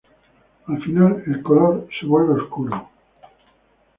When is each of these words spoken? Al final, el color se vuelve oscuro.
Al 0.65 0.81
final, 0.81 1.23
el 1.27 1.43
color 1.43 1.87
se 1.99 2.07
vuelve 2.07 2.41
oscuro. 2.41 2.89